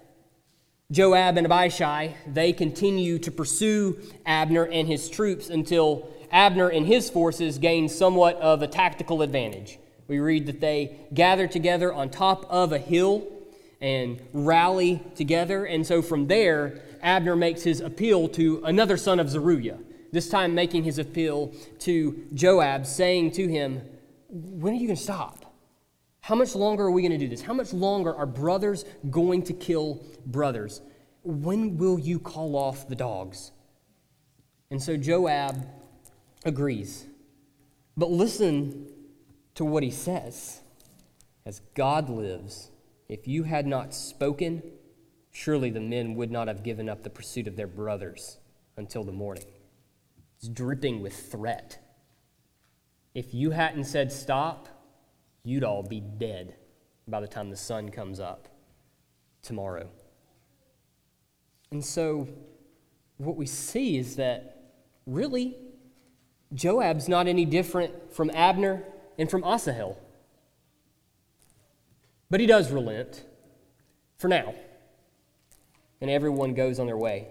[0.90, 7.11] Joab and Abishai, they continue to pursue Abner and his troops until Abner and his
[7.11, 9.79] forces gain somewhat of a tactical advantage.
[10.07, 13.27] We read that they gather together on top of a hill
[13.83, 15.66] and rally together.
[15.66, 20.55] And so from there, Abner makes his appeal to another son of Zeruiah, this time
[20.55, 23.83] making his appeal to Joab, saying to him,
[24.31, 25.47] When are you going to stop?
[26.28, 27.40] How much longer are we going to do this?
[27.40, 30.82] How much longer are brothers going to kill brothers?
[31.22, 33.50] When will you call off the dogs?
[34.70, 35.66] And so Joab
[36.44, 37.06] agrees.
[37.96, 38.88] But listen
[39.54, 40.60] to what he says.
[41.46, 42.72] As God lives,
[43.08, 44.62] if you had not spoken,
[45.30, 48.36] surely the men would not have given up the pursuit of their brothers
[48.76, 49.46] until the morning.
[50.36, 51.78] It's dripping with threat.
[53.14, 54.77] If you hadn't said stop,
[55.48, 56.54] you'd all be dead
[57.08, 58.48] by the time the sun comes up
[59.40, 59.88] tomorrow.
[61.70, 62.28] And so,
[63.16, 64.72] what we see is that
[65.06, 65.56] really,
[66.54, 68.84] Joab's not any different from Abner
[69.18, 69.96] and from Asahel.
[72.30, 73.24] But he does relent
[74.18, 74.54] for now.
[76.02, 77.26] And everyone goes on their way.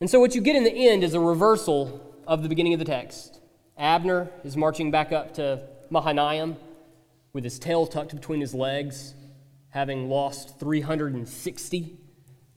[0.00, 2.78] And so, what you get in the end is a reversal of the beginning of
[2.78, 3.40] the text.
[3.76, 6.56] Abner is marching back up to Mahanaim
[7.32, 9.14] with his tail tucked between his legs,
[9.70, 11.96] having lost 360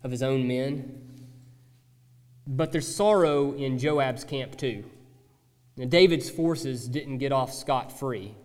[0.04, 1.02] of his own men.
[2.46, 4.84] But there's sorrow in Joab's camp too.
[5.78, 8.36] Now, David's forces didn't get off scot free.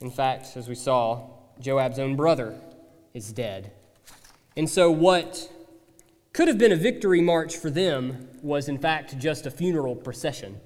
[0.00, 1.28] In fact, as we saw,
[1.60, 2.58] Joab's own brother
[3.14, 3.72] is dead.
[4.56, 5.50] And so, what
[6.32, 10.60] could have been a victory march for them was, in fact, just a funeral procession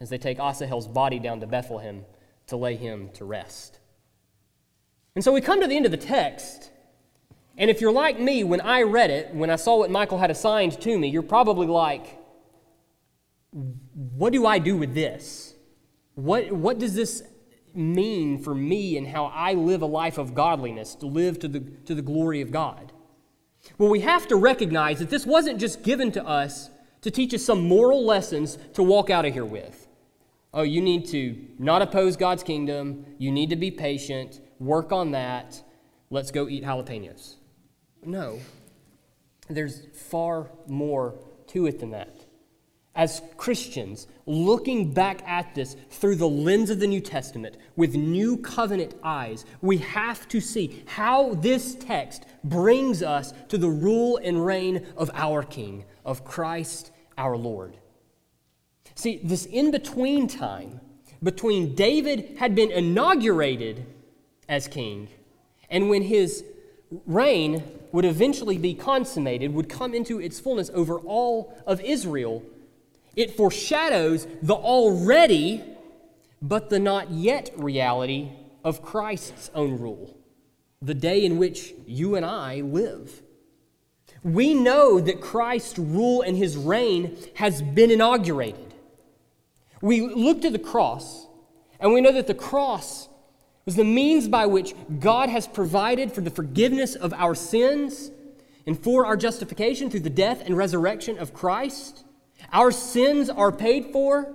[0.00, 2.04] as they take Asahel's body down to Bethlehem
[2.48, 3.78] to lay him to rest.
[5.14, 6.70] And so we come to the end of the text.
[7.58, 10.30] And if you're like me, when I read it, when I saw what Michael had
[10.30, 12.18] assigned to me, you're probably like,
[13.50, 15.54] what do I do with this?
[16.14, 17.22] What, what does this
[17.74, 21.60] mean for me and how I live a life of godliness, to live to the,
[21.86, 22.92] to the glory of God?
[23.78, 26.70] Well, we have to recognize that this wasn't just given to us
[27.02, 29.86] to teach us some moral lessons to walk out of here with.
[30.54, 35.12] Oh, you need to not oppose God's kingdom, you need to be patient, work on
[35.12, 35.62] that.
[36.10, 37.36] Let's go eat jalapenos.
[38.04, 38.40] No,
[39.48, 41.14] there's far more
[41.48, 42.26] to it than that.
[42.94, 48.36] As Christians, looking back at this through the lens of the New Testament with new
[48.36, 54.44] covenant eyes, we have to see how this text brings us to the rule and
[54.44, 57.78] reign of our King, of Christ our Lord.
[58.94, 60.80] See, this in between time
[61.22, 63.86] between David had been inaugurated
[64.52, 65.08] as king,
[65.70, 66.44] and when his
[67.06, 72.42] reign would eventually be consummated, would come into its fullness over all of Israel,
[73.16, 75.64] it foreshadows the already
[76.42, 78.28] but the not yet reality
[78.62, 80.18] of Christ's own rule,
[80.82, 83.22] the day in which you and I live.
[84.22, 88.74] We know that Christ's rule and his reign has been inaugurated.
[89.80, 91.26] We look to the cross,
[91.80, 93.08] and we know that the cross
[93.64, 98.10] was the means by which God has provided for the forgiveness of our sins
[98.66, 102.04] and for our justification through the death and resurrection of Christ.
[102.52, 104.34] Our sins are paid for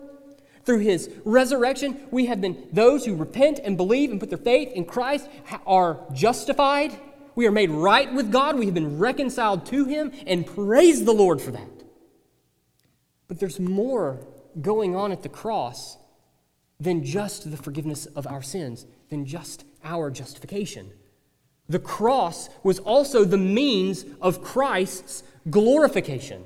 [0.65, 2.07] through his resurrection.
[2.11, 5.29] We have been, those who repent and believe and put their faith in Christ
[5.65, 6.97] are justified.
[7.35, 8.57] We are made right with God.
[8.57, 11.83] We have been reconciled to him, and praise the Lord for that.
[13.27, 14.25] But there's more
[14.59, 15.97] going on at the cross
[16.79, 20.91] than just the forgiveness of our sins than just our justification.
[21.69, 26.43] The cross was also the means of Christ's glorification.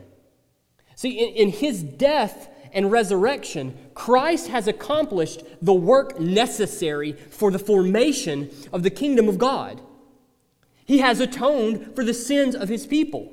[0.95, 7.59] See, in, in, his death and resurrection, Christ has accomplished the work necessary for the
[7.59, 9.81] formation of the kingdom of God.
[10.85, 13.31] He has atoned for the sins of his people.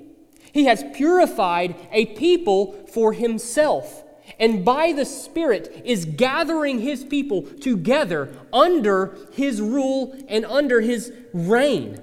[0.53, 4.05] He has purified a people for himself
[4.39, 11.13] and by the Spirit is gathering his people together under his rule and under his
[11.33, 12.01] reign.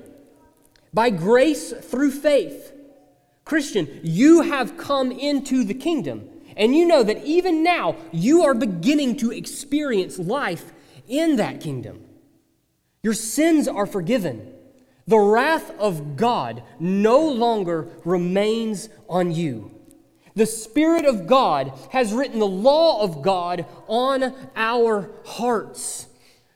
[0.93, 2.71] By grace through faith.
[3.43, 8.55] Christian, you have come into the kingdom, and you know that even now you are
[8.55, 10.73] beginning to experience life
[11.07, 12.03] in that kingdom.
[13.03, 14.51] Your sins are forgiven.
[15.05, 19.74] The wrath of God no longer remains on you.
[20.36, 26.08] The Spirit of God has written the law of God on our hearts,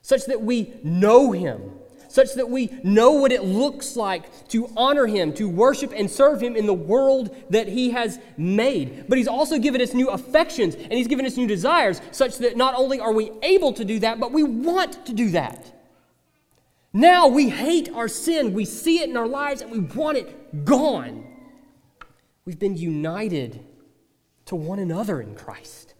[0.01, 1.71] such that we know Him,
[2.09, 6.41] such that we know what it looks like to honor Him, to worship and serve
[6.41, 9.05] Him in the world that He has made.
[9.07, 12.57] But He's also given us new affections and He's given us new desires, such that
[12.57, 15.73] not only are we able to do that, but we want to do that.
[16.91, 20.65] Now we hate our sin, we see it in our lives, and we want it
[20.65, 21.25] gone.
[22.43, 23.63] We've been united
[24.49, 25.93] to one another in Christ.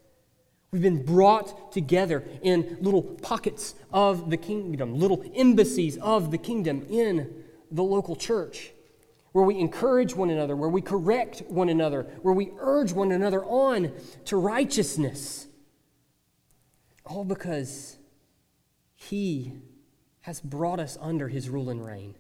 [0.72, 6.84] We've been brought together in little pockets of the kingdom, little embassies of the kingdom
[6.90, 8.72] in the local church,
[9.34, 13.46] where we encourage one another, where we correct one another, where we urge one another
[13.46, 13.92] on
[14.26, 15.46] to righteousness.
[17.06, 17.98] All because
[18.96, 19.54] He
[20.22, 22.16] has brought us under His rule and reign.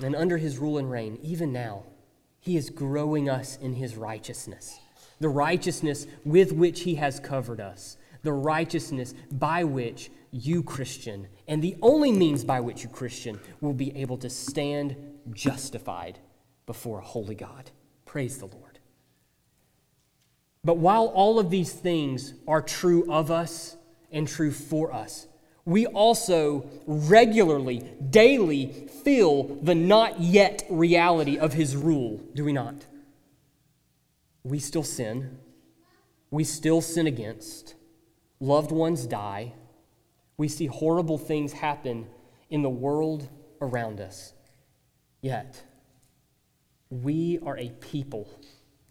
[0.00, 1.84] And under His rule and reign, even now,
[2.44, 4.78] he is growing us in His righteousness,
[5.18, 11.62] the righteousness with which He has covered us, the righteousness by which you, Christian, and
[11.62, 14.94] the only means by which you, Christian, will be able to stand
[15.32, 16.18] justified
[16.66, 17.70] before a holy God.
[18.04, 18.78] Praise the Lord.
[20.62, 23.78] But while all of these things are true of us
[24.12, 25.28] and true for us,
[25.64, 27.78] we also regularly,
[28.10, 28.66] daily
[29.04, 32.86] feel the not yet reality of his rule, do we not?
[34.42, 35.38] We still sin.
[36.30, 37.74] We still sin against.
[38.40, 39.54] Loved ones die.
[40.36, 42.08] We see horrible things happen
[42.50, 43.28] in the world
[43.60, 44.34] around us.
[45.22, 45.62] Yet,
[46.90, 48.28] we are a people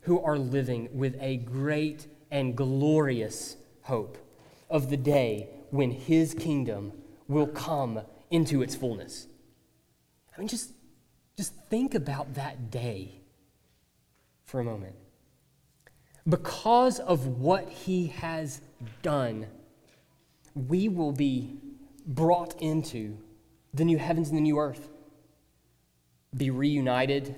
[0.01, 4.17] who are living with a great and glorious hope
[4.69, 6.93] of the day when his kingdom
[7.28, 7.99] will come
[8.30, 9.26] into its fullness.
[10.32, 10.69] I mean, just,
[11.36, 13.21] just think about that day
[14.45, 14.93] for a moment.
[16.30, 18.61] Because of what he has
[19.01, 19.47] done,
[20.53, 21.57] we will be
[22.05, 23.17] brought into
[23.74, 24.89] the new heavens and the new earth,
[26.38, 27.34] be reunited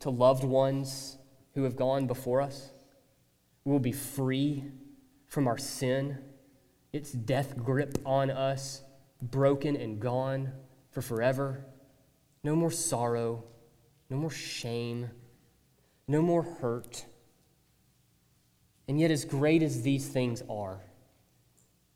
[0.00, 1.16] to loved ones
[1.54, 2.70] who have gone before us.
[3.64, 4.64] We'll be free
[5.26, 6.18] from our sin
[6.92, 8.82] its death grip on us,
[9.20, 10.52] broken and gone
[10.90, 11.64] for forever.
[12.42, 13.44] No more sorrow,
[14.10, 15.10] no more shame,
[16.06, 17.04] no more hurt.
[18.86, 20.80] And yet, as great as these things are,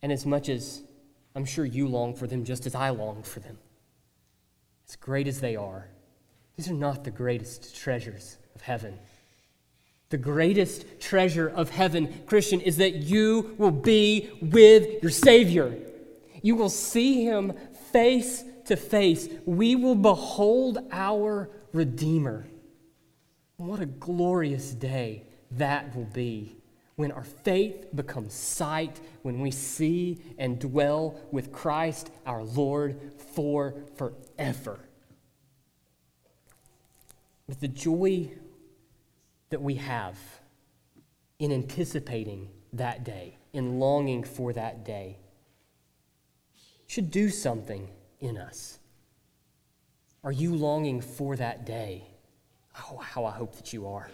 [0.03, 0.83] and as much as
[1.35, 3.59] I'm sure you long for them just as I long for them,
[4.87, 5.89] as great as they are,
[6.57, 8.99] these are not the greatest treasures of heaven.
[10.13, 15.75] The greatest treasure of heaven, Christian, is that you will be with your Savior.
[16.43, 17.55] You will see him
[17.93, 19.31] face to face.
[19.47, 22.47] We will behold our Redeemer.
[23.57, 26.59] What a glorious day that will be
[26.97, 33.01] when our faith becomes sight, when we see and dwell with Christ our Lord
[33.35, 34.79] for forever.
[37.47, 38.31] With the joy
[39.53, 40.19] that we have
[41.39, 45.19] in anticipating that day, in longing for that day,
[46.87, 47.89] should do something
[48.21, 48.79] in us.
[50.25, 52.05] Are you longing for that day?
[52.91, 54.11] Oh, how I hope that you are.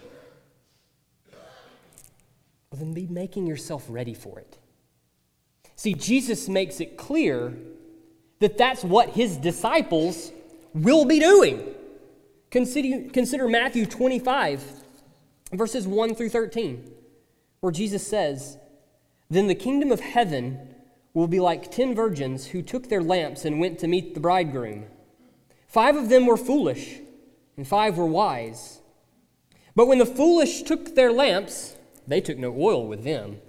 [1.31, 4.57] Well, then be making yourself ready for it.
[5.75, 7.53] See, Jesus makes it clear
[8.39, 10.33] that that's what his disciples
[10.73, 11.75] will be doing.
[12.51, 14.63] Consider, consider Matthew 25,
[15.51, 16.91] verses 1 through 13,
[17.59, 18.57] where Jesus says,
[19.29, 20.75] Then the kingdom of heaven
[21.13, 24.85] will be like ten virgins who took their lamps and went to meet the bridegroom.
[25.67, 26.99] Five of them were foolish,
[27.57, 28.79] and five were wise.
[29.75, 31.75] But when the foolish took their lamps,
[32.07, 33.39] they took no oil with them.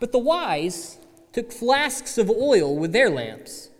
[0.00, 0.98] But the wise
[1.32, 3.70] took flasks of oil with their lamps.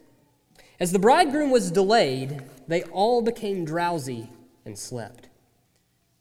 [0.78, 4.30] As the bridegroom was delayed, they all became drowsy
[4.64, 5.25] and slept.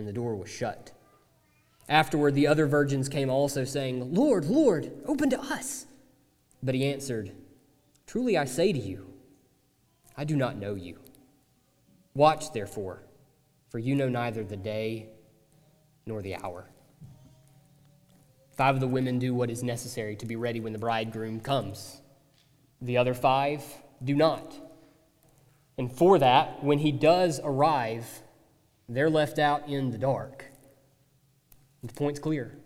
[0.00, 0.90] and the door was shut.
[1.88, 5.86] Afterward, the other virgins came also, saying, Lord, Lord, open to us.
[6.62, 7.32] But he answered,
[8.06, 9.06] Truly I say to you,
[10.16, 10.98] I do not know you.
[12.14, 13.02] Watch, therefore,
[13.68, 15.10] for you know neither the day
[16.06, 16.70] nor the hour.
[18.56, 22.02] Five of the women do what is necessary to be ready when the bridegroom comes.
[22.80, 23.62] The other five
[24.02, 24.54] do not.
[25.78, 28.22] And for that, when he does arrive,
[28.96, 30.44] they're left out in the dark.
[31.82, 32.58] The point's clear.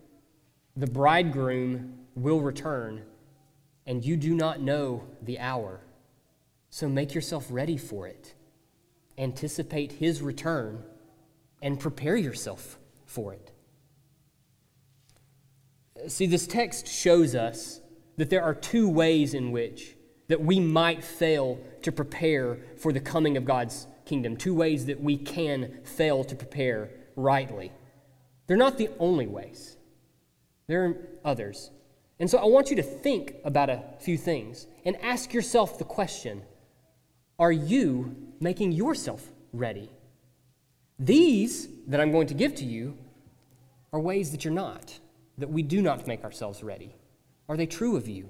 [0.76, 3.02] The bridegroom will return,
[3.86, 5.80] and you do not know the hour.
[6.70, 8.34] So make yourself ready for it.
[9.16, 10.82] Anticipate his return
[11.62, 13.52] and prepare yourself for it.
[16.08, 17.80] See, this text shows us
[18.16, 19.96] that there are two ways in which
[20.28, 25.00] that we might fail to prepare for the coming of God's kingdom, two ways that
[25.00, 27.72] we can fail to prepare rightly.
[28.46, 29.76] They're not the only ways.
[30.66, 31.70] There are others.
[32.18, 35.84] And so I want you to think about a few things and ask yourself the
[35.84, 36.42] question
[37.38, 39.90] Are you making yourself ready?
[40.98, 42.96] These that I'm going to give to you
[43.92, 44.98] are ways that you're not,
[45.38, 46.94] that we do not make ourselves ready.
[47.48, 48.28] Are they true of you?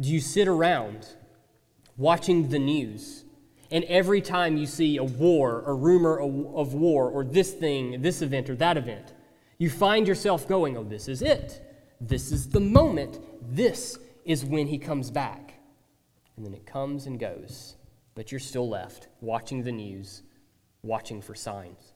[0.00, 1.06] Do you sit around
[1.96, 3.24] watching the news?
[3.72, 8.20] And every time you see a war, a rumor of war, or this thing, this
[8.20, 9.14] event, or that event,
[9.56, 11.60] you find yourself going, Oh, this is it.
[11.98, 13.18] This is the moment.
[13.40, 15.54] This is when he comes back.
[16.36, 17.76] And then it comes and goes,
[18.14, 20.22] but you're still left watching the news,
[20.82, 21.94] watching for signs.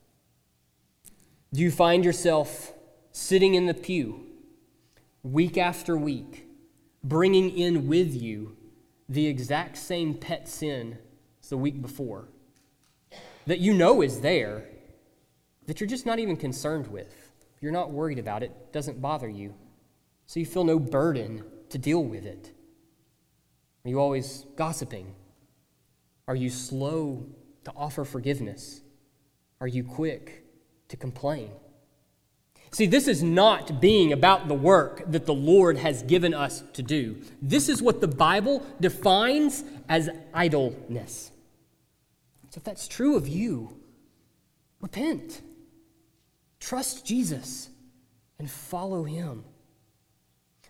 [1.52, 2.72] Do you find yourself
[3.12, 4.26] sitting in the pew
[5.22, 6.46] week after week,
[7.02, 8.56] bringing in with you
[9.08, 10.98] the exact same pet sin
[11.46, 12.26] as the week before
[13.46, 14.64] that you know is there,
[15.66, 17.30] that you're just not even concerned with?
[17.60, 19.54] You're not worried about it, doesn't bother you,
[20.26, 22.50] so you feel no burden to deal with it.
[23.84, 25.14] Are you always gossiping?
[26.26, 27.24] Are you slow
[27.62, 28.80] to offer forgiveness?
[29.60, 30.44] Are you quick
[30.88, 31.52] to complain?
[32.72, 36.82] See, this is not being about the work that the Lord has given us to
[36.82, 37.22] do.
[37.40, 41.30] This is what the Bible defines as idleness.
[42.56, 43.76] If that's true of you,
[44.80, 45.42] repent,
[46.58, 47.68] trust Jesus,
[48.38, 49.44] and follow him.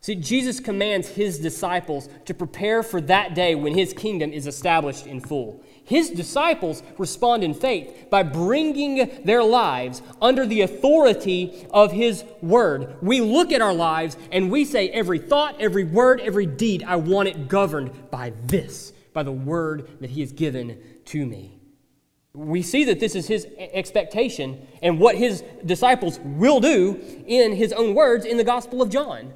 [0.01, 5.07] See, Jesus commands his disciples to prepare for that day when his kingdom is established
[5.07, 5.64] in full.
[5.84, 12.97] His disciples respond in faith by bringing their lives under the authority of his word.
[13.03, 16.97] We look at our lives and we say, every thought, every word, every deed, I
[16.97, 21.55] want it governed by this, by the word that he has given to me.
[22.37, 27.72] We see that this is his expectation and what his disciples will do in his
[27.72, 29.32] own words in the Gospel of John.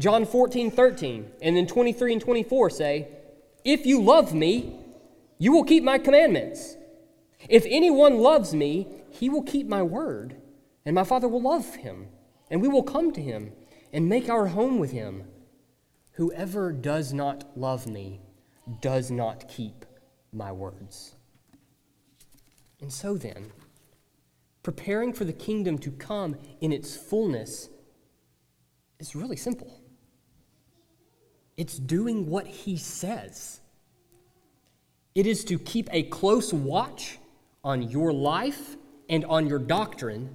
[0.00, 3.08] John 14, 13, and then 23 and 24 say,
[3.64, 4.74] If you love me,
[5.38, 6.76] you will keep my commandments.
[7.48, 10.36] If anyone loves me, he will keep my word,
[10.84, 12.08] and my Father will love him,
[12.50, 13.52] and we will come to him
[13.92, 15.24] and make our home with him.
[16.14, 18.20] Whoever does not love me
[18.80, 19.84] does not keep
[20.32, 21.14] my words.
[22.80, 23.52] And so then,
[24.62, 27.68] preparing for the kingdom to come in its fullness
[28.98, 29.80] is really simple.
[31.56, 33.60] It's doing what he says.
[35.14, 37.18] It is to keep a close watch
[37.62, 38.76] on your life
[39.08, 40.34] and on your doctrine,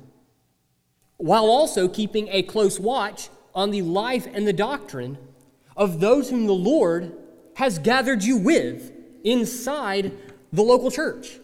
[1.17, 5.17] while also keeping a close watch on the life and the doctrine
[5.75, 7.13] of those whom the Lord
[7.55, 8.91] has gathered you with
[9.23, 10.11] inside
[10.51, 11.39] the local church.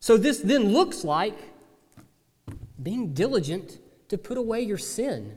[0.00, 1.38] So, this then looks like
[2.82, 3.78] being diligent
[4.08, 5.36] to put away your sin.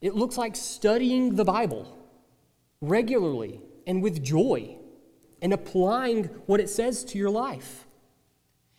[0.00, 1.98] It looks like studying the Bible
[2.80, 4.76] regularly and with joy
[5.42, 7.86] and applying what it says to your life.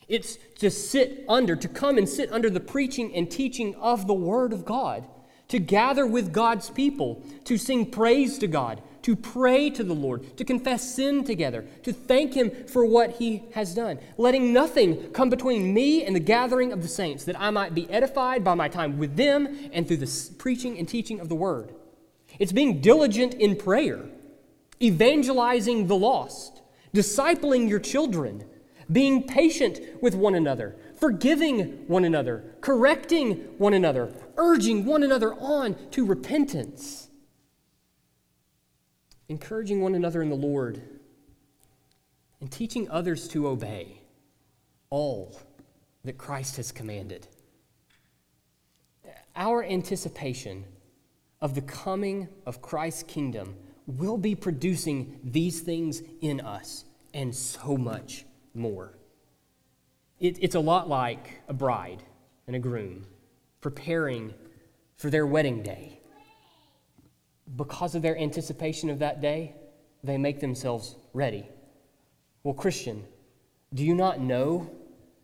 [0.08, 4.14] It's to sit under, to come and sit under the preaching and teaching of the
[4.14, 5.08] Word of God,
[5.48, 10.38] to gather with God's people, to sing praise to God, to pray to the Lord,
[10.38, 15.30] to confess sin together, to thank Him for what He has done, letting nothing come
[15.30, 18.68] between me and the gathering of the saints, that I might be edified by my
[18.68, 21.74] time with them and through the preaching and teaching of the Word.
[22.40, 24.06] It's being diligent in prayer,
[24.82, 26.62] evangelizing the lost,
[26.94, 28.46] discipling your children,
[28.92, 35.76] being patient with one another, forgiving one another, correcting one another, urging one another on
[35.92, 37.10] to repentance,
[39.32, 40.82] encouraging one another in the Lord,
[42.42, 44.02] and teaching others to obey
[44.90, 45.40] all
[46.04, 47.28] that Christ has commanded.
[49.34, 50.66] Our anticipation
[51.40, 53.56] of the coming of Christ's kingdom
[53.88, 58.98] will be producing these things in us and so much more.
[60.20, 62.04] It, it's a lot like a bride
[62.48, 63.06] and a groom
[63.62, 64.34] preparing
[64.98, 66.01] for their wedding day.
[67.56, 69.56] Because of their anticipation of that day,
[70.04, 71.48] they make themselves ready.
[72.44, 73.04] Well, Christian,
[73.74, 74.70] do you not know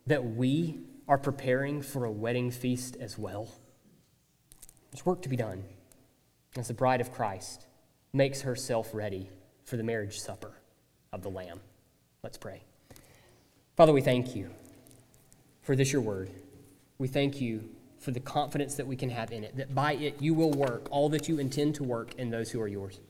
[0.06, 3.48] that we are preparing for a wedding feast as well?
[4.90, 5.64] There's work to be done
[6.56, 7.66] as the bride of Christ
[8.12, 9.30] makes herself ready
[9.64, 10.52] for the marriage supper
[11.12, 11.60] of the Lamb.
[12.22, 12.62] Let's pray.
[13.76, 14.50] Father, we thank you
[15.62, 16.30] for this, your word.
[16.98, 17.68] We thank you
[18.08, 20.88] for the confidence that we can have in it, that by it you will work
[20.90, 23.00] all that you intend to work in those who are yours.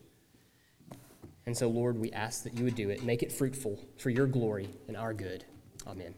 [1.46, 4.26] And so, Lord, we ask that you would do it, make it fruitful for your
[4.26, 5.44] glory and our good.
[5.86, 6.16] Amen.